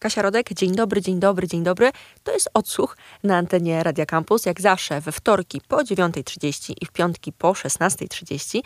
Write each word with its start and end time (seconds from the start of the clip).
Kasia 0.00 0.22
Rodek, 0.22 0.52
dzień 0.52 0.74
dobry, 0.74 1.00
dzień 1.00 1.20
dobry, 1.20 1.48
dzień 1.48 1.62
dobry. 1.62 1.90
To 2.22 2.32
jest 2.32 2.50
odsłuch 2.54 2.96
na 3.24 3.36
antenie 3.36 3.82
Radia 3.82 4.06
Campus. 4.06 4.46
Jak 4.46 4.60
zawsze 4.60 5.00
we 5.00 5.12
wtorki 5.12 5.60
po 5.68 5.76
9.30 5.76 6.74
i 6.80 6.86
w 6.86 6.92
piątki 6.92 7.32
po 7.32 7.52
16.30 7.52 8.60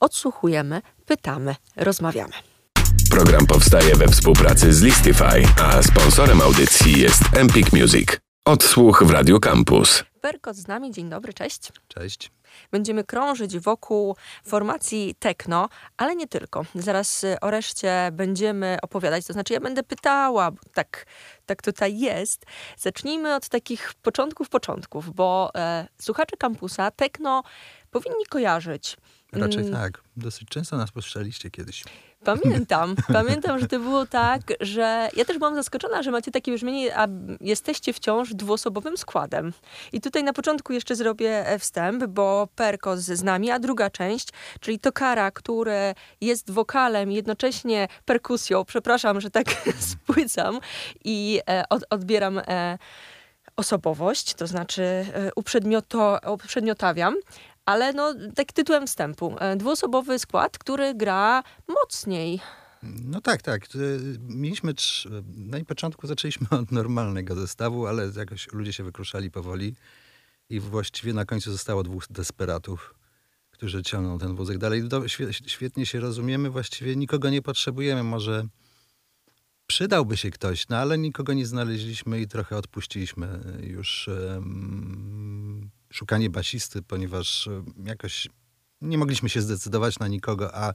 odsłuchujemy, 0.00 0.82
pytamy, 1.06 1.54
rozmawiamy. 1.76 2.32
Program 3.10 3.46
powstaje 3.46 3.96
we 3.96 4.08
współpracy 4.08 4.72
z 4.72 4.82
Listify, 4.82 5.42
a 5.62 5.82
sponsorem 5.82 6.40
audycji 6.40 7.00
jest 7.00 7.22
Empik 7.36 7.72
Music. 7.72 8.08
Odsłuch 8.44 9.02
w 9.04 9.10
Radio 9.10 9.40
Campus. 9.40 10.04
Perkot 10.20 10.56
z 10.56 10.68
nami, 10.68 10.92
dzień 10.92 11.10
dobry, 11.10 11.34
cześć. 11.34 11.72
Cześć. 11.88 12.30
Będziemy 12.70 13.04
krążyć 13.04 13.58
wokół 13.58 14.16
formacji 14.44 15.14
techno, 15.18 15.68
ale 15.96 16.16
nie 16.16 16.26
tylko. 16.26 16.64
Zaraz 16.74 17.24
y, 17.24 17.40
o 17.40 17.50
reszcie 17.50 18.08
będziemy 18.12 18.78
opowiadać, 18.82 19.26
to 19.26 19.32
znaczy 19.32 19.52
ja 19.52 19.60
będę 19.60 19.82
pytała, 19.82 20.50
tak, 20.74 21.06
tak 21.46 21.62
tutaj 21.62 21.98
jest. 21.98 22.46
Zacznijmy 22.76 23.34
od 23.34 23.48
takich 23.48 23.94
początków, 24.02 24.48
początków, 24.48 25.14
bo 25.14 25.50
e, 25.54 25.88
słuchacze 26.00 26.36
kampusa 26.36 26.90
techno 26.90 27.42
powinni 27.90 28.26
kojarzyć. 28.26 28.96
Raczej 29.32 29.60
Mm, 29.60 29.72
tak. 29.72 30.02
Dosyć 30.16 30.48
często 30.48 30.76
nas 30.76 30.90
postrzeliście 30.90 31.50
kiedyś. 31.50 31.84
Pamiętam, 32.24 32.96
pamiętam, 33.12 33.58
że 33.58 33.68
to 33.68 33.78
było 33.78 34.06
tak, 34.06 34.40
że 34.60 35.08
ja 35.16 35.24
też 35.24 35.38
byłam 35.38 35.54
zaskoczona, 35.54 36.02
że 36.02 36.10
macie 36.10 36.30
takie 36.30 36.54
brzmienie, 36.54 36.98
a 36.98 37.06
jesteście 37.40 37.92
wciąż 37.92 38.34
dwuosobowym 38.34 38.96
składem. 38.96 39.52
I 39.92 40.00
tutaj 40.00 40.24
na 40.24 40.32
początku 40.32 40.72
jeszcze 40.72 40.96
zrobię 40.96 41.46
e, 41.48 41.58
wstęp, 41.58 42.04
bo 42.04 42.48
Perkos 42.56 43.00
z 43.00 43.22
nami, 43.22 43.50
a 43.50 43.58
druga 43.58 43.90
część, 43.90 44.28
czyli 44.60 44.78
Tokara, 44.78 45.30
który 45.30 45.94
jest 46.20 46.50
wokalem 46.50 47.12
i 47.12 47.14
jednocześnie 47.14 47.88
perkusją, 48.04 48.64
przepraszam, 48.64 49.20
że 49.20 49.30
tak 49.30 49.46
spłycam 49.92 50.58
i 51.04 51.40
e, 51.50 51.64
od, 51.68 51.84
odbieram 51.90 52.38
e, 52.38 52.78
osobowość, 53.56 54.34
to 54.34 54.46
znaczy 54.46 55.06
uprzedmioto, 55.36 56.18
uprzedmiotawiam. 56.32 57.14
Ale 57.66 57.92
no, 57.92 58.14
tak 58.34 58.52
tytułem 58.52 58.86
wstępu. 58.86 59.36
E, 59.40 59.56
Dwuosobowy 59.56 60.18
skład, 60.18 60.58
który 60.58 60.94
gra 60.94 61.42
mocniej. 61.68 62.40
No 62.82 63.20
tak, 63.20 63.42
tak. 63.42 63.74
Y, 63.74 64.18
Mieliśmy, 64.20 64.74
trz- 64.74 65.08
na 65.36 65.64
początku 65.64 66.06
zaczęliśmy 66.06 66.46
od 66.60 66.72
normalnego 66.72 67.34
zestawu, 67.34 67.86
ale 67.86 68.10
jakoś 68.16 68.52
ludzie 68.52 68.72
się 68.72 68.84
wykruszali 68.84 69.30
powoli 69.30 69.74
i 70.50 70.60
właściwie 70.60 71.12
na 71.14 71.24
końcu 71.24 71.52
zostało 71.52 71.82
dwóch 71.82 72.04
desperatów, 72.10 72.94
którzy 73.50 73.82
ciągną 73.82 74.18
ten 74.18 74.34
wózek 74.34 74.58
dalej. 74.58 74.82
Świetnie 75.46 75.86
się 75.86 76.00
rozumiemy, 76.00 76.50
właściwie 76.50 76.96
nikogo 76.96 77.30
nie 77.30 77.42
potrzebujemy. 77.42 78.02
Może 78.02 78.44
przydałby 79.66 80.16
się 80.16 80.30
ktoś, 80.30 80.68
no 80.68 80.76
ale 80.76 80.98
nikogo 80.98 81.32
nie 81.32 81.46
znaleźliśmy 81.46 82.20
i 82.20 82.28
trochę 82.28 82.56
odpuściliśmy 82.56 83.40
już 83.62 84.08
em, 84.08 85.70
szukanie 85.92 86.30
basisty, 86.30 86.82
ponieważ 86.82 87.46
em, 87.46 87.74
jakoś 87.84 88.28
nie 88.80 88.98
mogliśmy 88.98 89.28
się 89.28 89.40
zdecydować 89.42 89.98
na 89.98 90.08
nikogo, 90.08 90.54
a 90.54 90.74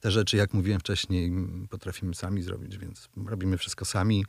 te 0.00 0.10
rzeczy, 0.10 0.36
jak 0.36 0.54
mówiłem 0.54 0.80
wcześniej, 0.80 1.32
potrafimy 1.70 2.14
sami 2.14 2.42
zrobić, 2.42 2.78
więc 2.78 3.08
robimy 3.26 3.58
wszystko 3.58 3.84
sami. 3.84 4.24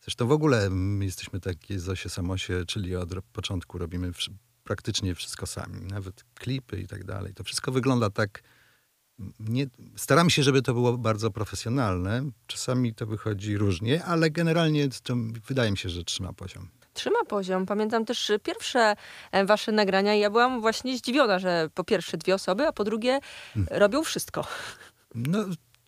Zresztą 0.00 0.26
w 0.26 0.32
ogóle 0.32 0.70
my 0.70 1.04
jesteśmy 1.04 1.40
takie 1.40 1.80
Zosie 1.80 2.08
Samosie, 2.08 2.64
czyli 2.66 2.96
od 2.96 3.24
początku 3.32 3.78
robimy 3.78 4.12
praktycznie 4.64 5.14
wszystko 5.14 5.46
sami, 5.46 5.80
nawet 5.80 6.24
klipy 6.34 6.80
i 6.80 6.86
tak 6.86 7.04
dalej. 7.04 7.34
To 7.34 7.44
wszystko 7.44 7.72
wygląda 7.72 8.10
tak. 8.10 8.42
Nie, 9.38 9.66
staramy 9.96 10.30
się, 10.30 10.42
żeby 10.42 10.62
to 10.62 10.74
było 10.74 10.98
bardzo 10.98 11.30
profesjonalne. 11.30 12.30
Czasami 12.46 12.94
to 12.94 13.06
wychodzi 13.06 13.56
różnie, 13.56 14.04
ale 14.04 14.30
generalnie 14.30 14.88
to 15.02 15.16
wydaje 15.46 15.70
mi 15.70 15.76
się, 15.76 15.88
że 15.88 16.04
trzyma 16.04 16.32
poziom. 16.32 16.68
Trzyma 16.94 17.24
poziom. 17.28 17.66
Pamiętam 17.66 18.04
też 18.04 18.32
pierwsze 18.42 18.96
e, 19.32 19.44
wasze 19.44 19.72
nagrania 19.72 20.14
i 20.14 20.20
ja 20.20 20.30
byłam 20.30 20.60
właśnie 20.60 20.98
zdziwiona, 20.98 21.38
że 21.38 21.68
po 21.74 21.84
pierwsze 21.84 22.16
dwie 22.16 22.34
osoby, 22.34 22.66
a 22.66 22.72
po 22.72 22.84
drugie 22.84 23.20
robią 23.70 24.02
wszystko. 24.02 24.46
No 25.14 25.44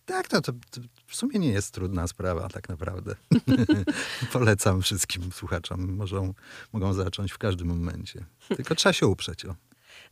tak, 0.07 0.29
to, 0.29 0.41
to, 0.41 0.53
to 0.53 0.81
w 1.07 1.17
sumie 1.17 1.39
nie 1.39 1.49
jest 1.49 1.75
trudna 1.75 2.09
sprawa 2.09 2.49
tak 2.49 2.69
naprawdę. 2.69 3.15
Polecam 4.33 4.83
wszystkim 4.83 5.33
słuchaczom. 5.33 5.97
Mogą, 5.97 6.35
mogą 6.73 6.93
zacząć 6.93 7.33
w 7.33 7.39
każdym 7.39 7.69
momencie. 7.69 8.25
Tylko 8.57 8.75
trzeba 8.75 8.93
się 8.93 9.07
uprzeć. 9.07 9.45
O. 9.45 9.55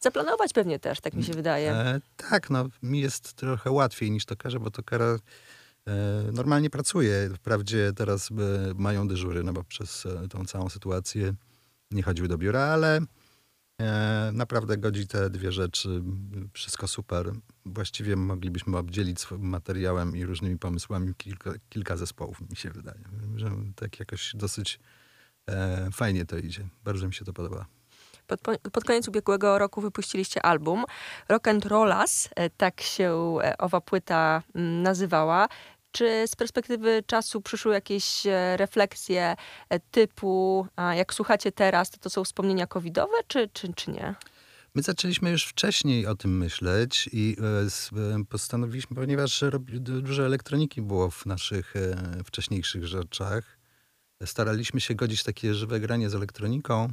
Zaplanować 0.01 0.53
pewnie 0.53 0.79
też, 0.79 1.01
tak 1.01 1.15
mi 1.15 1.25
się 1.25 1.33
wydaje. 1.33 1.73
E, 1.73 2.01
tak, 2.17 2.51
no 2.51 2.69
mi 2.83 3.01
jest 3.01 3.33
trochę 3.33 3.71
łatwiej 3.71 4.11
niż 4.11 4.25
to 4.25 4.37
karze, 4.37 4.61
bo 4.61 4.71
to 4.71 4.83
kara 4.83 5.05
e, 5.05 5.19
normalnie 6.33 6.71
pracuje. 6.71 7.31
Wprawdzie 7.37 7.93
teraz 7.97 8.31
e, 8.31 8.35
mają 8.75 9.09
dyżury, 9.09 9.43
no 9.43 9.53
bo 9.53 9.65
przez 9.65 10.07
e, 10.07 10.29
tą 10.29 10.45
całą 10.45 10.69
sytuację 10.69 11.35
nie 11.91 12.03
chodziły 12.03 12.29
do 12.29 12.39
biura, 12.39 12.61
ale 12.61 13.01
e, 13.81 14.31
naprawdę 14.33 14.77
godzi 14.79 15.07
te 15.07 15.31
dwie 15.31 15.53
rzeczy. 15.53 16.03
Wszystko 16.53 16.89
super. 16.89 17.33
Właściwie 17.67 18.17
moglibyśmy 18.17 18.77
obdzielić 18.77 19.21
swoim 19.21 19.49
materiałem 19.49 20.17
i 20.17 20.25
różnymi 20.25 20.59
pomysłami 20.59 21.15
kilka, 21.15 21.53
kilka 21.69 21.97
zespołów, 21.97 22.41
mi 22.51 22.57
się 22.57 22.71
wydaje. 22.71 23.05
Że 23.37 23.51
tak 23.77 24.01
jakoś 24.01 24.33
dosyć 24.35 24.81
e, 25.51 25.89
fajnie 25.93 26.27
to 26.27 26.39
idzie. 26.39 26.69
Bardzo 26.85 27.07
mi 27.07 27.15
się 27.15 27.25
to 27.25 27.33
podoba. 27.33 27.67
Pod, 28.27 28.41
po- 28.41 28.71
pod 28.73 28.85
koniec 28.85 29.09
ubiegłego 29.09 29.59
roku 29.59 29.81
wypuściliście 29.81 30.43
album 30.43 30.85
Rock 31.29 31.49
and 31.49 31.67
Rollas, 31.67 32.29
e, 32.37 32.51
tak 32.51 32.81
się 32.81 33.37
e, 33.43 33.59
owa 33.59 33.81
płyta 33.81 34.43
mm, 34.55 34.83
nazywała. 34.83 35.49
Czy 35.95 36.25
z 36.27 36.37
perspektywy 36.37 37.03
czasu 37.07 37.41
przyszły 37.41 37.75
jakieś 37.75 38.27
e, 38.27 38.57
refleksje 38.57 39.37
e, 39.69 39.81
typu, 39.81 40.67
jak 40.97 41.15
słuchacie 41.15 41.53
teraz, 41.53 41.91
to 41.91 41.99
to 41.99 42.11
są 42.11 42.25
wspomnienia 42.25 42.67
covidowe, 42.67 43.17
czy, 43.27 43.49
czy, 43.53 43.73
czy 43.75 43.91
nie? 43.91 44.15
My 44.75 44.83
zaczęliśmy 44.83 45.31
już 45.31 45.45
wcześniej 45.45 46.07
o 46.07 46.15
tym 46.15 46.39
myśleć 46.39 47.09
i 47.13 47.37
e, 47.93 48.25
postanowiliśmy, 48.25 48.97
ponieważ 48.97 49.45
dużo 49.81 50.27
elektroniki 50.27 50.83
było 50.83 51.11
w 51.11 51.27
naszych 51.27 51.75
wcześniejszych 52.25 52.87
rzeczach, 52.87 53.59
staraliśmy 54.25 54.81
się 54.81 54.95
godzić 54.95 55.23
takie 55.23 55.55
żywe 55.55 55.81
granie 55.81 56.11
z 56.11 56.15
elektroniką, 56.15 56.93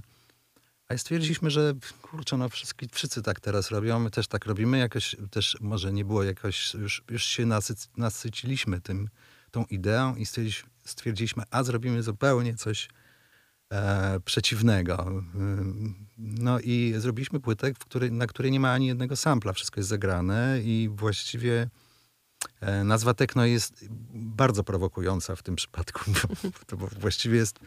a 0.91 0.97
stwierdziliśmy, 0.97 1.49
że 1.51 1.73
kurczę, 2.01 2.37
no 2.37 2.49
wszyscy, 2.49 2.75
wszyscy 2.91 3.21
tak 3.21 3.39
teraz 3.39 3.71
robią, 3.71 3.99
my 3.99 4.11
też 4.11 4.27
tak 4.27 4.45
robimy, 4.45 4.77
jakoś 4.77 5.15
też 5.31 5.57
może 5.61 5.93
nie 5.93 6.05
było 6.05 6.23
jakoś, 6.23 6.73
już, 6.73 7.03
już 7.09 7.23
się 7.23 7.45
nasyc, 7.45 7.89
nasyciliśmy 7.97 8.81
tym, 8.81 9.09
tą 9.51 9.65
ideą 9.65 10.15
i 10.15 10.25
stwierdziliśmy, 10.85 11.43
a 11.51 11.63
zrobimy 11.63 12.03
zupełnie 12.03 12.55
coś 12.55 12.89
e, 13.71 14.19
przeciwnego. 14.25 15.07
Ym, 15.07 16.07
No 16.17 16.59
i 16.59 16.93
zrobiliśmy 16.97 17.39
płytę, 17.39 17.73
w 17.73 18.11
na 18.11 18.27
której 18.27 18.51
nie 18.51 18.59
ma 18.59 18.73
ani 18.73 18.87
jednego 18.87 19.15
sampla, 19.15 19.53
wszystko 19.53 19.79
jest 19.79 19.89
zagrane 19.89 20.59
i 20.63 20.89
właściwie 20.91 21.69
nazwa 22.83 23.13
techno 23.13 23.45
jest 23.45 23.85
bardzo 24.13 24.63
prowokująca 24.63 25.35
w 25.35 25.43
tym 25.43 25.55
przypadku, 25.55 26.11
bo 26.77 26.87
właściwie 27.01 27.37
jest 27.37 27.59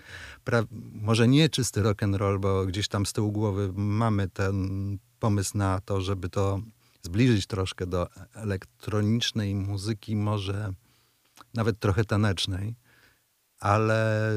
może 0.92 1.28
nie 1.28 1.48
czysty 1.48 1.82
rock 1.82 2.02
and 2.02 2.16
roll, 2.16 2.38
bo 2.38 2.66
gdzieś 2.66 2.88
tam 2.88 3.06
z 3.06 3.12
tyłu 3.12 3.32
głowy 3.32 3.72
mamy 3.74 4.28
ten 4.28 4.98
pomysł 5.20 5.58
na 5.58 5.80
to, 5.80 6.00
żeby 6.00 6.28
to 6.28 6.60
zbliżyć 7.02 7.46
troszkę 7.46 7.86
do 7.86 8.08
elektronicznej 8.34 9.54
muzyki, 9.54 10.16
może 10.16 10.72
nawet 11.54 11.78
trochę 11.78 12.04
tanecznej 12.04 12.74
ale 13.64 14.32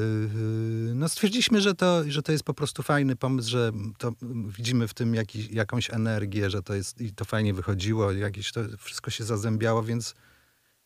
yy, 0.86 0.94
no 0.94 1.08
stwierdziliśmy, 1.08 1.60
że 1.60 1.74
to, 1.74 2.02
że 2.06 2.22
to 2.22 2.32
jest 2.32 2.44
po 2.44 2.54
prostu 2.54 2.82
fajny 2.82 3.16
pomysł, 3.16 3.50
że 3.50 3.72
to 3.98 4.12
widzimy 4.58 4.88
w 4.88 4.94
tym 4.94 5.14
jakiś, 5.14 5.50
jakąś 5.50 5.90
energię, 5.90 6.50
że 6.50 6.62
to 6.62 6.74
jest 6.74 7.00
i 7.00 7.12
to 7.12 7.24
fajnie 7.24 7.54
wychodziło, 7.54 8.12
jakieś 8.12 8.52
to 8.52 8.60
wszystko 8.78 9.10
się 9.10 9.24
zazębiało, 9.24 9.82
więc, 9.82 10.14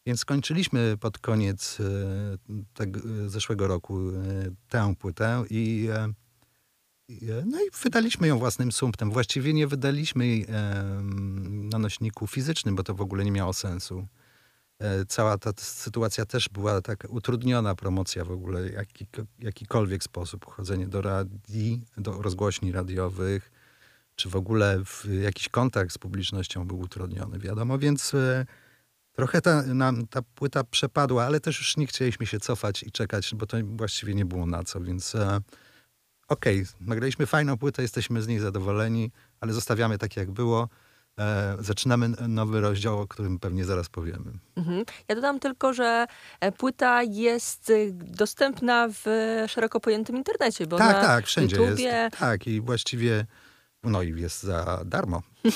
więc 0.06 0.20
skończyliśmy 0.20 0.96
pod 1.00 1.18
koniec 1.18 1.78
yy, 1.78 2.64
tego, 2.74 3.08
yy, 3.08 3.30
zeszłego 3.30 3.66
roku 3.66 4.10
yy, 4.10 4.54
tę 4.68 4.94
płytę 4.99 5.44
i, 5.50 5.88
no 7.46 7.58
i 7.58 7.70
wydaliśmy 7.82 8.28
ją 8.28 8.38
własnym 8.38 8.72
sumptem. 8.72 9.10
Właściwie 9.10 9.54
nie 9.54 9.66
wydaliśmy 9.66 10.26
jej 10.26 10.46
na 11.44 11.78
nośniku 11.78 12.26
fizycznym, 12.26 12.76
bo 12.76 12.82
to 12.82 12.94
w 12.94 13.00
ogóle 13.00 13.25
nie 13.25 13.32
miało 13.32 13.52
sensu. 13.52 14.06
E, 14.82 15.04
cała 15.04 15.38
ta 15.38 15.50
sytuacja 15.56 16.26
też 16.26 16.48
była 16.48 16.81
tak 16.81 17.06
utrudniona 17.08 17.75
promocja 17.75 18.25
w 18.25 18.31
ogóle, 18.31 18.70
jaki, 18.70 19.06
jakikolwiek 19.38 20.05
sposób, 20.05 20.44
chodzenie 20.44 20.87
do 20.87 21.02
radii, 21.02 21.84
do 21.96 22.22
rozgłośni 22.22 22.72
radiowych, 22.72 23.50
czy 24.14 24.28
w 24.28 24.37
ogóle 24.37 24.84
w 24.84 25.05
jakiś 25.22 25.48
kontakt 25.48 25.93
z 25.93 25.98
publicznością 25.98 26.66
był 26.66 26.81
utrudniony, 26.81 27.38
wiadomo, 27.38 27.78
więc 27.78 28.14
e, 28.14 28.46
trochę 29.12 29.41
ta, 29.41 29.62
nam 29.62 30.06
ta 30.06 30.23
płyta 30.23 30.64
przepadła, 30.64 31.25
ale 31.25 31.41
też 31.41 31.59
już 31.59 31.76
nie 31.76 31.87
chcieliśmy 31.87 32.26
się 32.26 32.41
cofać 32.41 32.82
i 32.82 32.93
czekać, 32.93 33.35
bo 33.35 33.47
to 33.47 33.56
właściwie 33.64 34.14
nie 34.14 34.25
było 34.25 34.47
na 34.47 34.62
co, 34.62 34.81
więc 34.81 35.14
e, 35.14 35.41
okej, 36.29 36.67
nagraliśmy 36.81 37.26
fajną 37.26 37.59
płytę, 37.59 37.82
jesteśmy 37.82 38.23
z 38.23 38.29
niej 38.29 38.38
zadowoleni, 38.38 39.11
ale 39.41 39.53
zostawiamy 39.53 39.99
tak 39.99 40.17
jak 40.17 40.31
było. 40.31 40.69
e, 41.19 41.56
zaczynamy 41.61 42.09
nowy 42.29 42.61
rozdział, 42.61 43.00
o 43.00 43.09
którym 43.09 43.38
pewnie 43.38 43.64
zaraz 43.64 43.88
powiemy. 43.88 44.32
Mhm. 44.56 44.85
Ja 45.09 45.15
dodam 45.15 45.41
tylko, 45.41 45.75
że 45.75 46.06
e, 46.41 46.53
płyta 46.53 47.03
jest 47.03 47.70
y, 47.70 47.93
dostępna 47.93 48.88
w 48.88 49.05
szeroko 49.49 49.81
pojętym 49.81 50.17
internecie, 50.17 50.67
bo 50.67 50.79
tak, 50.79 50.97
na 50.97 51.03
tak, 51.03 51.26
wszędzie 51.26 51.56
YouTubie... 51.56 51.85
jest. 51.85 52.17
Tak, 52.17 52.47
i 52.47 52.61
właściwie 52.61 53.26
no 53.84 54.02
i 54.02 54.20
jest 54.20 54.43
za 54.43 54.81
darmo. 54.84 55.23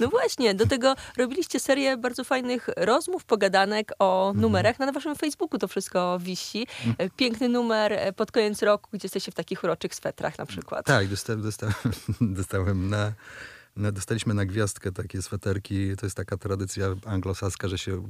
No 0.00 0.08
właśnie, 0.08 0.54
do 0.54 0.66
tego 0.66 0.94
robiliście 1.16 1.60
serię 1.60 1.96
bardzo 1.96 2.24
fajnych 2.24 2.68
rozmów, 2.76 3.24
pogadanek 3.24 3.92
o 3.98 4.28
Mhm. 4.28 4.40
numerach. 4.42 4.78
Na 4.78 4.92
waszym 4.92 5.16
Facebooku 5.16 5.58
to 5.58 5.68
wszystko 5.68 6.18
wisi. 6.20 6.66
E, 6.98 7.10
Piękny 7.10 7.48
numer 7.48 7.92
e, 7.92 8.12
pod 8.12 8.32
koniec 8.32 8.62
roku, 8.62 8.88
gdzie 8.92 9.06
jesteście 9.06 9.32
w 9.32 9.34
takich 9.34 9.64
uroczych 9.64 9.94
swetrach 9.94 10.38
na 10.38 10.46
przykład. 10.46 10.86
Tak, 10.86 11.08
dostałem, 11.14 11.42
dostałem, 11.42 11.74
dostałem 12.20 12.88
na, 12.88 13.12
dostaliśmy 13.76 14.34
na 14.34 14.44
gwiazdkę 14.44 14.92
takie 14.92 15.22
sweterki. 15.22 15.96
To 15.96 16.06
jest 16.06 16.16
taka 16.16 16.36
tradycja 16.36 16.86
anglosaska, 17.06 17.68
że 17.68 17.78
się 17.78 18.02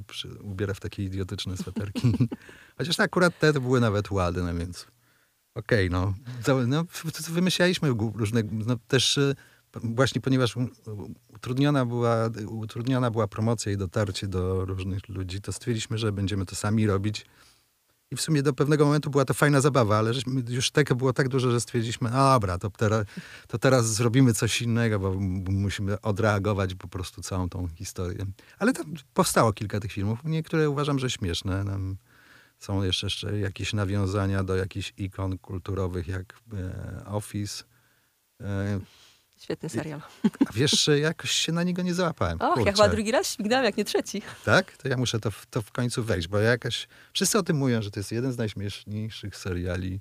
ubiera 0.43 0.75
w 0.75 0.81
takie 0.81 1.05
idiotyczne 1.05 1.57
sweterki. 1.57 2.13
Chociaż 2.79 3.01
akurat 3.01 3.39
te 3.39 3.53
były 3.53 3.81
nawet 3.81 4.11
ładne, 4.11 4.55
więc 4.55 4.87
okej, 5.55 5.91
no. 5.91 6.15
Całe- 6.43 6.67
no. 6.67 6.85
Wymyślaliśmy 7.31 7.89
różne, 8.15 8.43
no 8.53 8.77
też 8.89 9.19
y, 9.19 9.35
właśnie 9.75 10.21
ponieważ 10.21 10.55
utrudniona 11.35 11.87
była, 11.87 12.31
utrudniona 12.47 13.11
była 13.11 13.29
promocja 13.29 13.73
i 13.73 13.77
dotarcie 13.77 14.29
do 14.29 14.65
różnych 14.65 15.09
ludzi, 15.09 15.41
to 15.41 15.53
stwierdziliśmy, 15.53 15.99
że 15.99 16.13
będziemy 16.13 16.47
to 16.47 16.57
sami 16.57 16.87
robić. 16.87 17.27
I 18.13 18.17
w 18.17 18.21
sumie 18.21 18.43
do 18.43 18.53
pewnego 18.53 18.85
momentu 18.85 19.11
była 19.11 19.25
to 19.25 19.35
fajna 19.35 19.61
zabawa, 19.61 19.99
ale 19.99 20.13
już 20.49 20.71
tego 20.71 20.97
było 20.97 21.13
tak 21.13 21.29
dużo, 21.29 21.51
że 21.51 21.61
stwierdziliśmy, 21.61 22.11
a 22.11 22.33
dobra, 22.35 22.59
to 22.59 22.71
teraz, 22.71 23.07
to 23.49 23.59
teraz 23.59 23.95
zrobimy 23.95 24.35
coś 24.35 24.63
innego, 24.63 24.99
bo 24.99 25.15
musimy 25.49 26.01
odreagować 26.01 26.75
po 26.75 26.89
prostu 26.89 27.23
całą 27.23 27.49
tą 27.49 27.69
historię. 27.69 28.27
Ale 28.59 28.73
tam 28.73 28.95
powstało 29.15 29.53
kilka 29.53 29.81
tych 29.81 29.93
filmów, 29.93 30.19
niektóre 30.25 30.71
uważam, 30.71 30.99
że 30.99 31.11
śmieszne. 31.11 31.65
Tam 31.65 31.97
są 32.61 32.83
jeszcze, 32.83 33.07
jeszcze 33.07 33.39
jakieś 33.39 33.73
nawiązania 33.73 34.45
do 34.45 34.57
jakichś 34.57 34.93
ikon 34.97 35.39
kulturowych, 35.39 36.09
jak 36.09 36.35
e, 36.53 37.05
Office. 37.07 37.65
E, 38.41 38.81
Świetny 39.39 39.69
serial. 39.69 40.01
a 40.49 40.53
wiesz, 40.53 40.91
jakoś 41.01 41.31
się 41.31 41.53
na 41.53 41.63
niego 41.63 41.83
nie 41.83 41.95
załapałem. 41.95 42.41
Och, 42.41 42.67
ja 42.67 42.73
chyba 42.73 42.89
drugi 42.89 43.11
raz 43.11 43.35
śmignęłam, 43.35 43.65
jak 43.65 43.77
nie 43.77 43.85
trzeci. 43.85 44.23
Tak? 44.45 44.77
To 44.77 44.89
ja 44.89 44.97
muszę 44.97 45.21
to 45.21 45.31
w, 45.31 45.47
to 45.47 45.63
w 45.63 45.73
końcu 45.73 46.05
wejść, 46.05 46.29
bo 46.29 46.39
ja 46.39 46.51
jakaś... 46.51 46.89
Wszyscy 47.13 47.39
o 47.39 47.43
tym 47.43 47.57
mówią, 47.57 47.83
że 47.83 47.91
to 47.91 48.01
jest 48.01 48.13
jeden 48.13 48.33
z 48.33 48.39
najśmieszniejszych 48.39 49.37
seriali, 49.37 50.01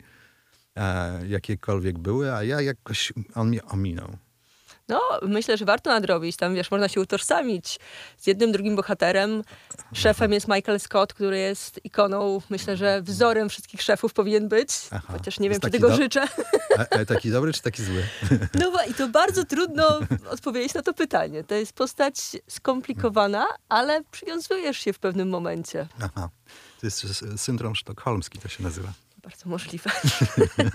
e, 0.75 1.27
jakiekolwiek 1.27 1.99
były, 1.99 2.33
a 2.33 2.43
ja 2.43 2.61
jakoś... 2.61 3.13
On 3.35 3.47
mnie 3.47 3.63
ominął. 3.65 4.17
No, 4.89 5.01
myślę, 5.21 5.57
że 5.57 5.65
warto 5.65 5.89
nadrobić. 5.89 6.37
Tam, 6.37 6.55
wiesz, 6.55 6.71
można 6.71 6.87
się 6.87 7.01
utożsamić 7.01 7.79
z 8.17 8.27
jednym, 8.27 8.51
drugim 8.51 8.75
bohaterem. 8.75 9.43
Szefem 9.93 10.31
jest 10.33 10.47
Michael 10.47 10.79
Scott, 10.79 11.13
który 11.13 11.37
jest 11.37 11.79
ikoną, 11.83 12.41
myślę, 12.49 12.77
że 12.77 13.01
wzorem 13.01 13.49
wszystkich 13.49 13.81
szefów 13.81 14.13
powinien 14.13 14.47
być. 14.49 14.69
Aha. 14.91 15.13
Chociaż 15.13 15.39
nie 15.39 15.49
wiem, 15.49 15.59
czy 15.59 15.69
tego 15.71 15.89
do- 15.89 15.95
życzę. 15.95 16.23
A, 16.77 16.95
a 16.99 17.05
taki 17.05 17.31
dobry 17.31 17.53
czy 17.53 17.61
taki 17.61 17.83
zły? 17.83 18.03
No 18.53 18.71
i 18.89 18.93
to 18.93 19.07
bardzo 19.07 19.45
trudno 19.45 19.99
odpowiedzieć 20.29 20.73
na 20.73 20.81
to 20.81 20.93
pytanie. 20.93 21.43
To 21.43 21.55
jest 21.55 21.73
postać 21.73 22.15
skomplikowana, 22.47 23.45
ale 23.69 24.03
przywiązujesz 24.11 24.77
się 24.77 24.93
w 24.93 24.99
pewnym 24.99 25.29
momencie. 25.29 25.87
Aha. 26.01 26.29
To 26.81 26.87
jest 26.87 27.05
syndrom 27.37 27.75
sztokholmski, 27.75 28.39
to 28.39 28.47
się 28.47 28.63
nazywa. 28.63 28.93
Bardzo 29.23 29.49
możliwe. 29.49 29.91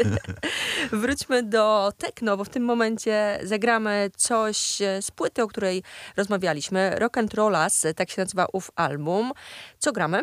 Wróćmy 0.93 1.43
do 1.43 1.93
techno, 1.99 2.37
bo 2.37 2.45
w 2.45 2.49
tym 2.49 2.65
momencie 2.65 3.39
zagramy 3.43 4.11
coś 4.17 4.59
z 5.01 5.11
płyty, 5.11 5.43
o 5.43 5.49
której 5.49 5.83
rozmawialiśmy. 6.17 6.95
Rock 6.99 7.19
and 7.19 7.35
Rollas, 7.35 7.87
tak 7.97 8.11
się 8.11 8.23
nazywa 8.23 8.47
ów 8.53 8.71
album. 8.77 9.33
Co 9.79 9.93
gramy? 9.93 10.23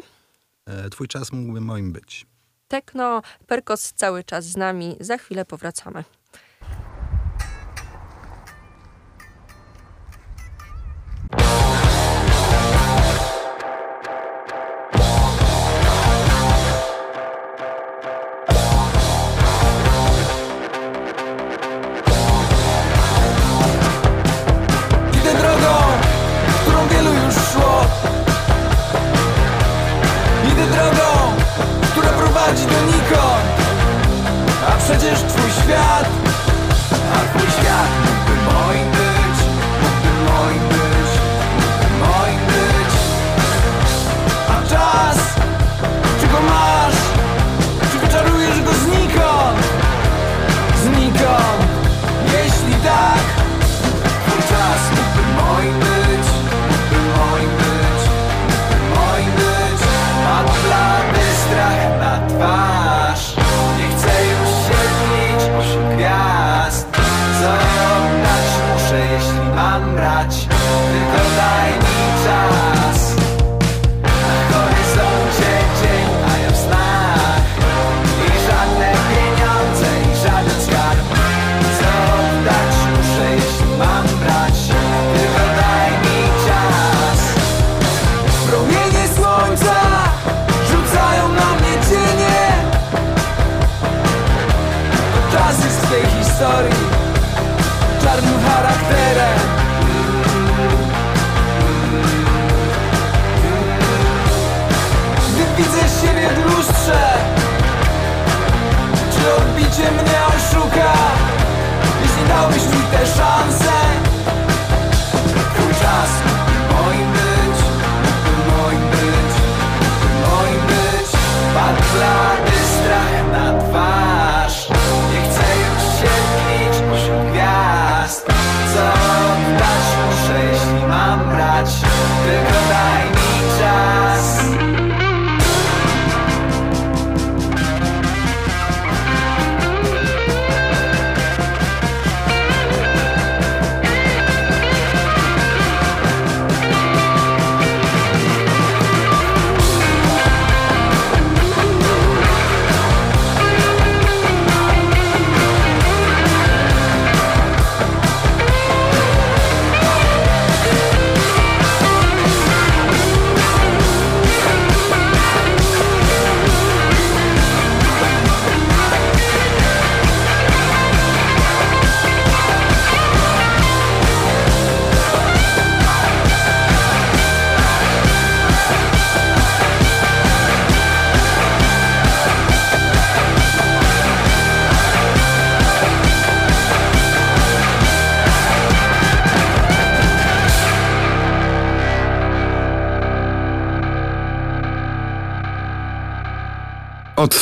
E, 0.65 0.89
twój 0.89 1.07
czas 1.07 1.31
mógłby 1.31 1.61
moim 1.61 1.91
być. 1.91 2.25
Techno, 2.67 3.21
Perkos 3.47 3.93
cały 3.93 4.23
czas 4.23 4.45
z 4.45 4.57
nami. 4.57 4.97
Za 4.99 5.17
chwilę 5.17 5.45
powracamy. 5.45 6.03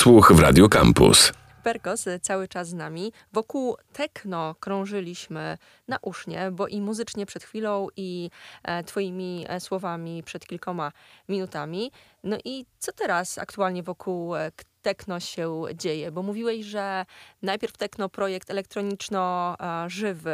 Odsłuch 0.09 0.31
w 0.33 0.39
Radio 0.39 0.69
Campus. 0.69 1.33
Perkos 1.63 2.07
e, 2.07 2.19
cały 2.19 2.47
czas 2.47 2.67
z 2.67 2.73
nami. 2.73 3.13
Wokół 3.33 3.75
tekno 3.93 4.55
krążyliśmy 4.59 5.57
na 5.87 5.97
usznie, 6.01 6.51
bo 6.51 6.67
i 6.67 6.81
muzycznie 6.81 7.25
przed 7.25 7.43
chwilą, 7.43 7.87
i 7.95 8.29
e, 8.63 8.83
twoimi 8.83 9.45
e, 9.47 9.59
słowami 9.59 10.23
przed 10.23 10.47
kilkoma 10.47 10.91
minutami. 11.29 11.91
No 12.23 12.37
i 12.45 12.65
co 12.79 12.91
teraz 12.91 13.37
aktualnie 13.37 13.83
wokół 13.83 14.35
e, 14.35 14.51
tekno 14.81 15.19
się 15.19 15.63
dzieje? 15.75 16.11
Bo 16.11 16.23
mówiłeś, 16.23 16.65
że 16.65 17.05
najpierw 17.41 17.77
tekno 17.77 18.09
projekt 18.09 18.49
elektroniczno-żywy, 18.49 20.31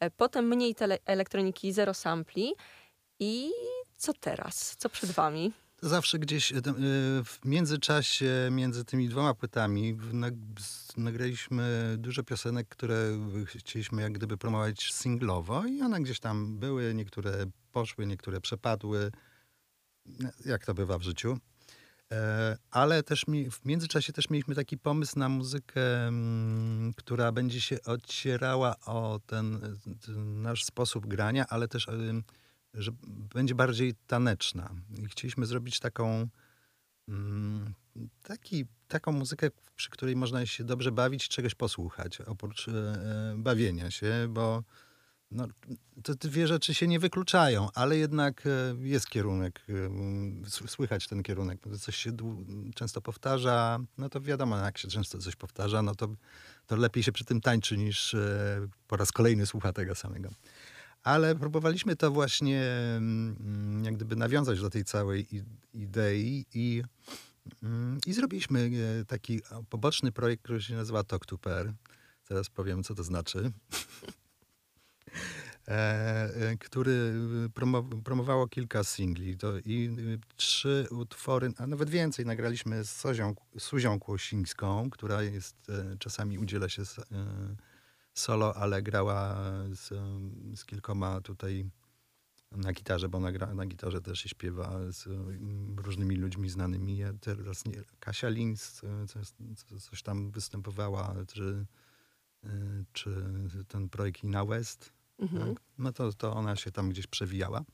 e, 0.00 0.10
potem 0.16 0.48
mniej 0.48 0.74
tele- 0.74 0.98
elektroniki, 1.06 1.72
zero 1.72 1.94
sampli. 1.94 2.54
I 3.18 3.50
co 3.96 4.12
teraz? 4.12 4.76
Co 4.78 4.88
przed 4.88 5.10
wami? 5.10 5.52
Zawsze 5.82 6.18
gdzieś 6.18 6.52
e, 6.52 6.56
e, 6.56 6.60
w 7.24 7.38
międzyczasie, 7.44 8.48
między 8.50 8.84
tymi 8.84 9.08
dwoma 9.08 9.34
płytami 9.34 9.98
nagraliśmy 10.96 11.94
dużo 11.98 12.22
piosenek, 12.22 12.68
które 12.68 13.18
chcieliśmy 13.46 14.02
jak 14.02 14.12
gdyby 14.12 14.36
promować 14.36 14.92
singlowo 14.92 15.66
i 15.66 15.82
one 15.82 16.00
gdzieś 16.00 16.20
tam 16.20 16.58
były, 16.58 16.94
niektóre 16.94 17.46
poszły, 17.72 18.06
niektóre 18.06 18.40
przepadły, 18.40 19.10
No, 20.06 20.30
jak 20.44 20.66
to 20.66 20.74
bywa 20.74 20.98
w 20.98 21.02
życiu. 21.02 21.38
E, 22.12 22.56
Ale 22.70 23.02
też 23.02 23.26
mi, 23.26 23.50
w 23.50 23.64
międzyczasie 23.64 24.12
też 24.12 24.30
mieliśmy 24.30 24.54
taki 24.54 24.78
pomysł 24.78 25.18
na 25.18 25.28
muzykę, 25.28 26.06
mm, 26.06 26.92
która 26.96 27.32
będzie 27.32 27.60
się 27.60 27.82
odcierała 27.82 28.74
o 28.86 29.20
ten, 29.26 29.78
ten 30.06 30.42
nasz 30.42 30.64
sposób 30.64 31.06
grania, 31.06 31.46
ale 31.48 31.68
też 31.68 31.88
że 32.74 32.90
będzie 33.34 33.54
bardziej 33.54 33.94
taneczna. 34.06 34.70
I 34.98 35.06
chcieliśmy 35.06 35.46
zrobić 35.46 35.80
taką, 35.80 36.28
mm, 37.08 37.74
taki, 38.22 38.66
taką 38.88 39.12
muzykę, 39.12 39.50
przy 39.76 39.90
której 39.90 40.16
można 40.16 40.46
się 40.46 40.64
dobrze 40.64 40.92
bawić, 40.92 41.28
czegoś 41.28 41.54
posłuchać, 41.54 42.20
oprócz 42.20 42.68
e, 42.68 42.72
e, 42.72 43.34
bawienia 43.36 43.90
się, 43.90 44.26
bo 44.28 44.62
no, 45.30 45.46
te 46.02 46.14
dwie 46.14 46.46
rzeczy 46.46 46.74
się 46.74 46.88
nie 46.88 46.98
wykluczają, 46.98 47.68
ale 47.74 47.96
jednak 47.96 48.42
e, 48.46 48.74
jest 48.78 49.08
kierunek, 49.08 49.66
słychać 50.66 51.08
ten 51.08 51.22
kierunek. 51.22 51.60
Coś 51.80 51.96
się 51.96 52.16
często 52.74 53.00
powtarza, 53.00 53.78
no 53.98 54.08
to 54.08 54.20
wiadomo, 54.20 54.58
jak 54.58 54.78
się 54.78 54.88
często 54.88 55.18
coś 55.18 55.36
powtarza, 55.36 55.82
no 55.82 55.94
to, 55.94 56.08
to 56.66 56.76
lepiej 56.76 57.02
się 57.02 57.12
przy 57.12 57.24
tym 57.24 57.40
tańczy 57.40 57.76
niż 57.76 58.16
po 58.88 58.96
raz 58.96 59.12
kolejny 59.12 59.46
słucha 59.46 59.72
tego 59.72 59.94
samego. 59.94 60.30
Ale 61.02 61.36
próbowaliśmy 61.36 61.96
to 61.96 62.10
właśnie 62.10 62.62
mm, 62.96 63.84
jak 63.84 63.96
gdyby 63.96 64.16
nawiązać 64.16 64.60
do 64.60 64.70
tej 64.70 64.84
całej 64.84 65.26
idei 65.74 66.46
i, 66.54 66.82
mm, 67.62 67.98
i 68.06 68.12
zrobiliśmy 68.12 68.70
e, 69.00 69.04
taki 69.04 69.40
poboczny 69.70 70.12
projekt, 70.12 70.42
który 70.42 70.62
się 70.62 70.74
nazywa 70.74 71.04
Talk 71.04 71.26
to 71.26 71.38
Pair. 71.38 71.72
Zaraz 72.28 72.48
powiem, 72.48 72.82
co 72.82 72.94
to 72.94 73.04
znaczy. 73.04 73.52
E, 75.68 76.30
e, 76.34 76.56
który 76.56 77.12
promo, 77.54 77.82
promowało 77.82 78.48
kilka 78.48 78.84
singli 78.84 79.36
to 79.36 79.58
i 79.58 79.96
y, 79.98 80.18
trzy 80.36 80.86
utwory, 80.90 81.52
a 81.56 81.66
nawet 81.66 81.90
więcej. 81.90 82.26
Nagraliśmy 82.26 82.84
z 82.84 82.90
Sozią, 82.90 83.34
Suzią 83.58 84.00
Kłosińską, 84.00 84.90
która 84.90 85.22
jest, 85.22 85.56
e, 85.68 85.96
czasami 85.98 86.38
udziela 86.38 86.68
się 86.68 86.82
e, 86.82 86.86
solo, 88.14 88.56
ale 88.56 88.82
grała 88.82 89.36
z, 89.72 89.88
z 90.58 90.64
kilkoma 90.64 91.20
tutaj 91.20 91.70
na 92.52 92.72
gitarze, 92.72 93.08
bo 93.08 93.20
gra 93.20 93.54
na 93.54 93.66
gitarze 93.66 94.00
też 94.00 94.20
się 94.20 94.28
śpiewa 94.28 94.92
z 94.92 95.06
mm, 95.06 95.78
różnymi 95.78 96.16
ludźmi 96.16 96.48
znanymi. 96.48 96.96
Ja 96.96 97.12
teraz 97.20 97.64
nie, 97.64 97.82
Kasia 98.00 98.28
Lins 98.28 98.82
coś, 99.08 99.26
coś 99.82 100.02
tam 100.02 100.30
występowała, 100.30 101.14
czy, 101.28 101.66
e, 102.44 102.48
czy 102.92 103.24
ten 103.68 103.88
projekt 103.88 104.24
Ina 104.24 104.44
West. 104.44 104.92
Mhm. 105.18 105.48
Tak? 105.54 105.64
No 105.78 105.92
to, 105.92 106.12
to 106.12 106.32
ona 106.32 106.56
się 106.56 106.70
tam 106.70 106.90
gdzieś 106.90 107.06
przewijała. 107.06 107.64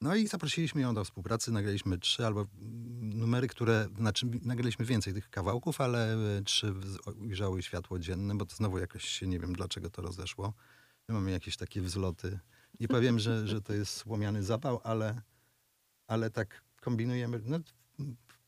No 0.00 0.14
i 0.14 0.26
zaprosiliśmy 0.26 0.80
ją 0.80 0.94
do 0.94 1.04
współpracy. 1.04 1.52
Nagraliśmy 1.52 1.98
trzy 1.98 2.26
albo 2.26 2.40
mm, 2.40 3.18
numery, 3.18 3.48
które, 3.48 3.88
znaczy 3.96 4.26
nagraliśmy 4.42 4.84
więcej 4.84 5.14
tych 5.14 5.30
kawałków, 5.30 5.80
ale 5.80 6.14
e, 6.14 6.42
trzy 6.42 6.74
ujrzały 7.20 7.62
światło 7.62 7.98
dzienne, 7.98 8.34
bo 8.34 8.46
to 8.46 8.56
znowu 8.56 8.78
jakoś 8.78 9.04
się, 9.04 9.26
nie 9.26 9.38
wiem 9.38 9.52
dlaczego 9.52 9.90
to 9.90 10.02
rozeszło. 10.02 10.52
My 11.08 11.14
mamy 11.14 11.30
jakieś 11.30 11.56
takie 11.56 11.80
wzloty. 11.80 12.38
Nie 12.80 12.88
powiem, 12.88 13.18
że, 13.18 13.46
że 13.48 13.62
to 13.62 13.72
jest 13.72 13.92
słomiany 13.92 14.42
zapał, 14.42 14.80
ale, 14.84 15.22
ale 16.06 16.30
tak 16.30 16.62
kombinujemy. 16.80 17.40
No, 17.44 17.58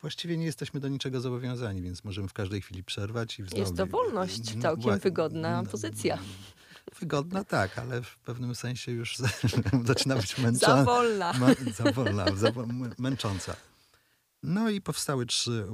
właściwie 0.01 0.37
nie 0.37 0.47
jesteśmy 0.47 0.81
do 0.81 0.89
niczego 0.89 1.21
zobowiązani, 1.21 1.83
więc 1.83 2.05
możemy 2.05 2.29
w 2.29 2.33
każdej 2.33 2.63
chwili 2.63 2.85
przerwać 2.85 3.39
i 3.39 3.43
wznowić. 3.43 3.67
Jest 3.67 3.77
to 3.77 3.87
wolność, 3.87 4.55
No, 4.55 4.63
całkiem 4.63 4.99
wygodna 4.99 5.63
no, 5.63 5.71
pozycja. 5.71 6.19
Wygodna, 7.01 7.45
tak, 7.45 7.79
ale 7.79 8.03
w 8.03 8.19
pewnym 8.19 8.55
sensie 8.55 8.93
już 8.93 9.17
zaczyna 9.85 10.17
być 10.17 10.39
męcząca. 10.39 10.85
wolna. 10.85 11.33
Za 11.77 11.93
wolna, 11.93 12.37
za 12.37 12.53
wo- 12.53 12.63
m- 12.65 12.95
męcząca. 12.99 13.57
No 14.43 14.71
i 14.71 14.81
powstały 14.81 15.27
trzy, 15.27 15.67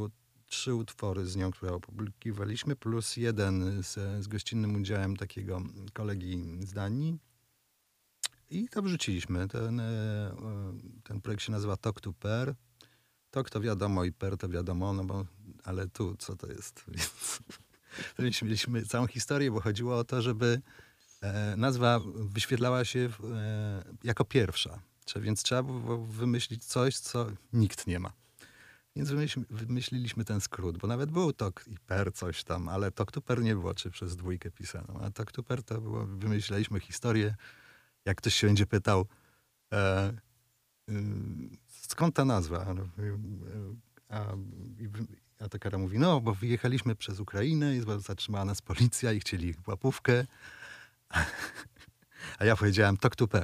trzy 0.46 0.74
utwory 0.74 1.26
z 1.26 1.36
nią, 1.36 1.50
które 1.50 1.72
opublikowaliśmy, 1.72 2.76
plus 2.76 3.16
jeden 3.16 3.82
z, 3.82 4.24
z 4.24 4.28
gościnnym 4.28 4.74
udziałem 4.76 5.16
takiego 5.16 5.62
kolegi 5.92 6.58
z 6.60 6.72
Danii. 6.72 7.18
I 8.50 8.68
to 8.68 8.82
wrzuciliśmy. 8.82 9.48
Ten, 9.48 9.80
e, 9.80 10.34
ten 11.04 11.20
projekt 11.20 11.42
się 11.42 11.52
nazywa 11.52 11.76
Talk 11.76 12.00
to 12.00 12.12
Pair. 12.12 12.54
Talk 13.30 13.50
to 13.50 13.60
wiadomo 13.60 14.04
i 14.04 14.12
Pair 14.12 14.36
to 14.36 14.48
wiadomo, 14.48 14.92
no 14.92 15.04
bo, 15.04 15.26
ale 15.64 15.88
tu 15.88 16.16
co 16.16 16.36
to 16.36 16.46
jest? 16.46 16.84
Więc 18.18 18.42
mieliśmy, 18.42 18.82
całą 18.86 19.06
historię, 19.06 19.50
bo 19.50 19.60
chodziło 19.60 19.98
o 19.98 20.04
to, 20.04 20.22
żeby 20.22 20.60
nazwa 21.56 22.00
wyświetlała 22.14 22.84
się 22.84 23.08
e, 23.34 23.84
jako 24.04 24.24
pierwsza. 24.24 24.78
Więc 25.16 25.42
trzeba 25.42 25.62
było 25.62 25.98
wymyślić 25.98 26.64
coś, 26.64 26.98
co 26.98 27.26
nikt 27.52 27.86
nie 27.86 27.98
ma. 27.98 28.12
Więc 28.96 29.10
wymyśl, 29.10 29.40
wymyśliliśmy 29.50 30.24
ten 30.24 30.40
skrót, 30.40 30.78
bo 30.78 30.86
nawet 30.86 31.10
był 31.10 31.32
tok 31.32 31.64
i 31.66 31.78
per 31.78 32.14
coś 32.14 32.44
tam, 32.44 32.68
ale 32.68 32.92
tok 32.92 33.12
to 33.12 33.20
per 33.20 33.42
nie 33.42 33.54
było, 33.54 33.74
czy 33.74 33.90
przez 33.90 34.16
dwójkę 34.16 34.50
pisaną. 34.50 35.00
A 35.00 35.10
tok 35.10 35.32
to 35.32 35.42
per 35.42 35.62
to 35.62 35.80
było, 35.80 36.06
wymyśliliśmy 36.06 36.80
historię, 36.80 37.34
jak 38.04 38.16
ktoś 38.16 38.34
się 38.34 38.46
będzie 38.46 38.66
pytał, 38.66 39.06
e, 39.72 40.12
y, 40.90 40.92
skąd 41.68 42.14
ta 42.14 42.24
nazwa? 42.24 42.66
A, 44.08 44.24
a 45.38 45.48
ta 45.48 45.58
kara 45.58 45.78
mówi, 45.78 45.98
no, 45.98 46.20
bo 46.20 46.34
wyjechaliśmy 46.34 46.94
przez 46.94 47.20
Ukrainę 47.20 47.76
i 47.76 47.82
zatrzymała 47.98 48.44
nas 48.44 48.62
policja 48.62 49.12
i 49.12 49.20
chcieli 49.20 49.54
łapówkę. 49.66 50.26
A 52.38 52.44
ja 52.44 52.56
powiedziałem, 52.56 52.96
tok 52.96 53.16
to. 53.16 53.28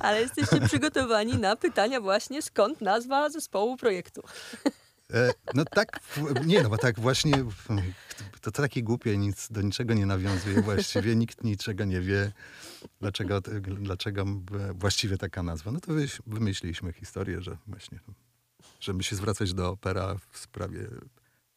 Ale 0.00 0.20
jesteście 0.20 0.60
przygotowani 0.60 1.38
na 1.38 1.56
pytania 1.56 2.00
właśnie, 2.00 2.42
skąd 2.42 2.80
nazwa 2.80 3.30
zespołu 3.30 3.76
projektu. 3.76 4.22
E, 5.12 5.32
no 5.54 5.64
tak, 5.64 6.00
nie 6.46 6.62
no, 6.62 6.68
bo 6.68 6.78
tak 6.78 7.00
właśnie, 7.00 7.44
to, 8.40 8.50
to 8.50 8.62
takie 8.62 8.82
głupie, 8.82 9.18
nic, 9.18 9.48
do 9.50 9.62
niczego 9.62 9.94
nie 9.94 10.06
nawiązuje 10.06 10.62
właściwie, 10.62 11.16
nikt 11.16 11.44
niczego 11.44 11.84
nie 11.84 12.00
wie, 12.00 12.32
dlaczego, 13.00 13.40
dlaczego 13.60 14.24
właściwie 14.74 15.18
taka 15.18 15.42
nazwa. 15.42 15.72
No 15.72 15.80
to 15.80 15.92
wymyśliliśmy 16.26 16.92
historię, 16.92 17.42
że 17.42 17.56
właśnie, 17.66 18.00
żeby 18.80 19.02
się 19.02 19.16
zwracać 19.16 19.54
do 19.54 19.68
opera 19.68 20.16
w 20.32 20.38
sprawie 20.38 20.88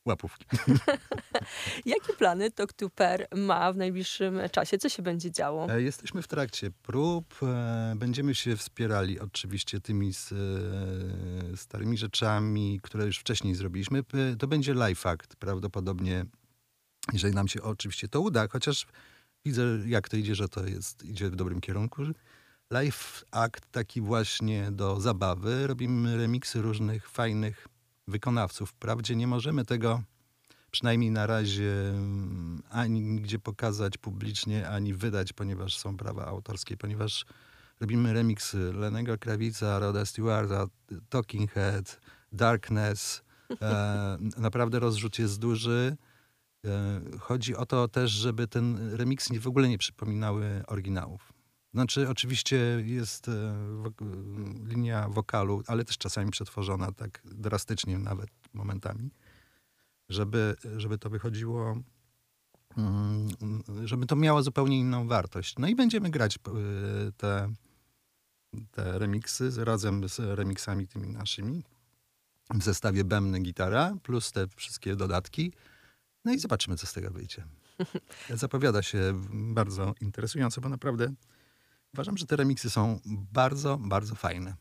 łapówki. 0.09 0.45
Jakie 1.85 2.13
plany 2.13 2.51
Talk 2.51 2.73
to 2.73 2.89
Pair 2.89 3.27
ma 3.35 3.73
w 3.73 3.77
najbliższym 3.77 4.39
czasie? 4.51 4.77
Co 4.77 4.89
się 4.89 5.03
będzie 5.03 5.31
działo? 5.31 5.69
E, 5.69 5.81
Jesteśmy 5.81 6.21
w 6.21 6.27
trakcie 6.27 6.71
prób. 6.71 7.35
e, 7.43 7.93
Będziemy 7.97 8.35
się 8.35 8.55
wspierali 8.57 9.19
oczywiście 9.19 9.79
tymi 9.81 10.13
z, 10.13 10.31
e, 11.53 11.57
starymi 11.57 11.97
rzeczami, 11.97 12.79
które 12.83 13.05
już 13.05 13.17
wcześniej 13.17 13.55
zrobiliśmy. 13.55 14.03
To 14.39 14.47
będzie 14.47 14.73
live 14.73 15.05
act 15.05 15.35
prawdopodobnie, 15.35 16.25
jeżeli 17.13 17.35
nam 17.35 17.47
się 17.47 17.61
oczywiście 17.61 18.07
to 18.07 18.21
uda, 18.21 18.47
chociaż 18.47 18.85
widzę 19.45 19.63
jak 19.85 20.09
to 20.09 20.17
idzie, 20.17 20.35
że 20.35 20.49
to 20.49 20.65
jest, 20.65 21.03
idzie 21.05 21.29
w 21.29 21.35
dobrym 21.35 21.61
kierunku. 21.61 22.01
Live 22.71 23.23
act 23.31 23.71
taki 23.71 24.01
właśnie 24.01 24.71
do 24.71 24.99
zabawy. 25.01 25.67
Robimy 25.67 26.17
remiksy 26.17 26.61
różnych 26.61 27.09
fajnych 27.09 27.67
wykonawców. 28.09 28.69
Wprawdzie 28.69 29.15
nie 29.15 29.27
możemy 29.27 29.65
tego 29.65 30.01
przynajmniej 30.71 31.11
na 31.11 31.27
razie 31.27 31.89
mm, 31.89 32.63
ani 32.69 33.01
nigdzie 33.01 33.39
pokazać 33.39 33.97
publicznie, 33.97 34.69
ani 34.69 34.93
wydać, 34.93 35.33
ponieważ 35.33 35.77
są 35.77 35.97
prawa 35.97 36.25
autorskie, 36.25 36.77
ponieważ 36.77 37.25
robimy 37.79 38.13
remiksy 38.13 38.73
Lenego 38.73 39.17
Krawica, 39.17 39.79
Roda 39.79 40.05
Stewarta, 40.05 40.67
Talking 41.09 41.51
Head, 41.51 41.99
Darkness. 42.31 43.23
E, 43.61 44.17
naprawdę 44.37 44.79
rozrzut 44.79 45.19
jest 45.19 45.39
duży. 45.39 45.97
E, 46.65 47.01
chodzi 47.19 47.55
o 47.55 47.65
to 47.65 47.87
też, 47.87 48.11
żeby 48.11 48.47
ten 48.47 48.93
remiksy 48.93 49.39
w 49.39 49.47
ogóle 49.47 49.69
nie 49.69 49.77
przypominały 49.77 50.63
oryginałów. 50.67 51.38
Znaczy, 51.73 52.09
oczywiście 52.09 52.57
jest 52.85 53.27
e, 53.27 53.31
wok- 53.83 54.67
linia 54.67 55.09
wokalu, 55.09 55.63
ale 55.67 55.85
też 55.85 55.97
czasami 55.97 56.31
przetworzona 56.31 56.91
tak 56.91 57.21
drastycznie, 57.25 57.97
nawet 57.97 58.29
momentami, 58.53 59.11
żeby, 60.09 60.55
żeby 60.77 60.97
to 60.97 61.09
wychodziło, 61.09 61.77
mm, 62.77 63.27
żeby 63.85 64.05
to 64.05 64.15
miało 64.15 64.43
zupełnie 64.43 64.79
inną 64.79 65.07
wartość. 65.07 65.55
No 65.57 65.67
i 65.67 65.75
będziemy 65.75 66.09
grać 66.09 66.35
e, 66.35 66.39
te, 67.17 67.53
te 68.71 68.99
remiksy 68.99 69.65
razem 69.65 70.09
z 70.09 70.19
remiksami 70.19 70.87
tymi 70.87 71.09
naszymi 71.09 71.63
w 72.53 72.63
zestawie 72.63 73.03
bębny, 73.03 73.39
gitara, 73.39 73.95
plus 74.03 74.31
te 74.31 74.47
wszystkie 74.55 74.95
dodatki. 74.95 75.53
No 76.25 76.33
i 76.33 76.39
zobaczymy, 76.39 76.77
co 76.77 76.87
z 76.87 76.93
tego 76.93 77.11
wyjdzie. 77.11 77.43
Zapowiada 78.33 78.81
się 78.81 79.21
bardzo 79.31 79.93
interesująco, 80.01 80.61
bo 80.61 80.69
naprawdę 80.69 81.13
uważam, 81.93 82.17
że 82.17 82.25
te 82.25 82.35
remiksy 82.35 82.69
są 82.69 82.99
bardzo, 83.05 83.77
bardzo 83.77 84.15
fajne. 84.15 84.53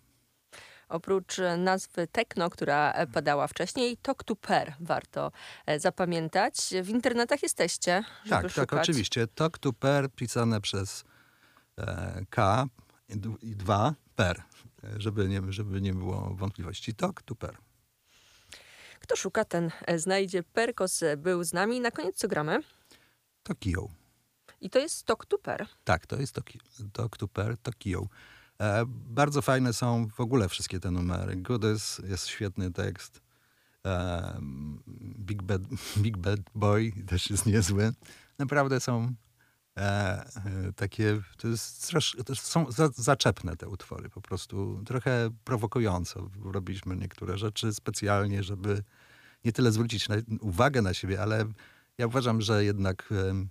Oprócz 0.88 1.38
e, 1.38 1.56
nazwy 1.56 2.06
techno, 2.06 2.50
która 2.50 2.92
e, 2.92 3.06
padała 3.06 3.46
wcześniej, 3.46 3.96
Talk 3.96 4.24
to 4.24 4.36
Per 4.36 4.74
warto 4.80 5.32
e, 5.66 5.80
zapamiętać. 5.80 6.54
W 6.82 6.88
internetach 6.88 7.42
jesteście, 7.42 8.04
żeby 8.24 8.42
Tak, 8.42 8.50
szukać. 8.50 8.68
tak, 8.68 8.80
oczywiście. 8.80 9.26
Talk 9.26 9.58
to 9.58 9.72
Per 9.72 10.10
pisane 10.12 10.60
przez 10.60 11.04
e, 11.78 12.24
K 12.30 12.66
i 13.42 13.56
dwa 13.56 13.94
Per, 14.16 14.42
żeby 14.96 15.28
nie, 15.28 15.42
żeby 15.48 15.80
nie 15.80 15.94
było 15.94 16.34
wątpliwości. 16.34 16.94
Talk 16.94 17.22
to 17.22 17.34
Per. 17.34 17.56
Kto 19.00 19.16
szuka, 19.16 19.44
ten 19.44 19.70
znajdzie. 19.96 20.42
Perkos 20.42 21.00
był 21.16 21.44
z 21.44 21.52
nami. 21.52 21.80
Na 21.80 21.90
koniec 21.90 22.16
co 22.16 22.28
gramy? 22.28 22.60
Tokio. 23.42 23.88
I 24.60 24.70
to 24.70 24.78
jest 24.78 25.06
Talk 25.06 25.26
to 25.26 25.38
Per. 25.38 25.66
Tak, 25.84 26.06
to 26.06 26.16
jest 26.16 26.34
Toki- 26.34 26.90
Talk 26.92 27.16
to 27.16 27.28
Per, 27.28 27.56
Tokio. 27.56 28.08
E, 28.60 28.84
bardzo 28.88 29.42
fajne 29.42 29.72
są 29.72 30.08
w 30.08 30.20
ogóle 30.20 30.48
wszystkie 30.48 30.80
te 30.80 30.90
numery. 30.90 31.36
Goodness, 31.36 32.00
jest 32.08 32.26
świetny 32.26 32.72
tekst. 32.72 33.20
E, 33.86 34.40
Big, 35.18 35.42
Bad, 35.42 35.62
Big 35.98 36.16
Bad 36.16 36.40
Boy 36.54 36.92
też 37.06 37.30
jest 37.30 37.46
niezły. 37.46 37.92
Naprawdę 38.38 38.80
są 38.80 39.14
e, 39.76 39.80
e, 39.80 40.72
takie, 40.76 41.20
to, 41.36 41.48
jest 41.48 41.92
to 42.26 42.34
są 42.34 42.72
za, 42.72 42.88
zaczepne 42.94 43.56
te 43.56 43.68
utwory, 43.68 44.10
po 44.10 44.20
prostu 44.20 44.82
trochę 44.86 45.30
prowokująco. 45.44 46.30
Robiliśmy 46.44 46.96
niektóre 46.96 47.38
rzeczy 47.38 47.74
specjalnie, 47.74 48.42
żeby 48.42 48.82
nie 49.44 49.52
tyle 49.52 49.72
zwrócić 49.72 50.08
na, 50.08 50.16
uwagę 50.40 50.82
na 50.82 50.94
siebie, 50.94 51.22
ale 51.22 51.44
ja 51.98 52.06
uważam, 52.06 52.40
że 52.40 52.64
jednak 52.64 53.08
em, 53.30 53.48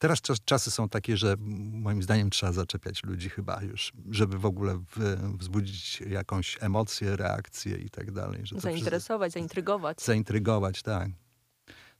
Teraz 0.00 0.20
czas, 0.20 0.38
czasy 0.44 0.70
są 0.70 0.88
takie, 0.88 1.16
że 1.16 1.36
moim 1.72 2.02
zdaniem 2.02 2.30
trzeba 2.30 2.52
zaczepiać 2.52 3.04
ludzi 3.04 3.30
chyba 3.30 3.62
już, 3.62 3.92
żeby 4.10 4.38
w 4.38 4.46
ogóle 4.46 4.74
w, 4.96 5.16
wzbudzić 5.38 6.00
jakąś 6.00 6.58
emocję, 6.60 7.16
reakcję 7.16 7.76
i 7.76 7.90
tak 7.90 8.10
dalej. 8.10 8.42
Zainteresować, 8.56 9.32
zaintrygować. 9.32 9.96
wszystko- 9.96 10.12
Zaintrygować, 10.12 10.82
tak. 10.82 11.08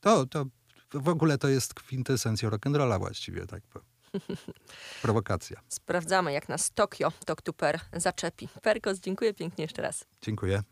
To, 0.00 0.26
to 0.26 0.45
w 0.92 1.09
ogóle 1.09 1.38
to 1.38 1.49
jest 1.49 1.75
kwintesencja 1.75 2.50
rock'n'rolla 2.50 2.99
właściwie, 2.99 3.47
tak. 3.47 3.62
Prowokacja. 5.02 5.61
Sprawdzamy, 5.69 6.33
jak 6.33 6.49
nas 6.49 6.71
Tokio 6.71 7.12
Talk 7.26 7.42
to 7.42 7.52
Per 7.52 7.80
zaczepi. 7.97 8.49
Perkos, 8.62 8.99
dziękuję 9.00 9.35
pięknie 9.35 9.62
jeszcze 9.64 9.83
raz. 9.83 10.04
Dziękuję. 10.23 10.62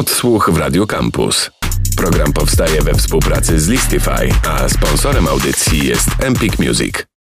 Odsłuch 0.00 0.50
w 0.50 0.56
Radio 0.56 0.86
Campus. 0.86 1.50
Program 1.96 2.32
powstaje 2.32 2.82
we 2.82 2.94
współpracy 2.94 3.60
z 3.60 3.68
Listify, 3.68 4.28
a 4.48 4.68
sponsorem 4.68 5.28
audycji 5.28 5.86
jest 5.86 6.08
Empik 6.20 6.58
Music. 6.58 7.10